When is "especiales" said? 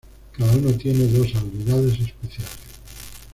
1.99-2.57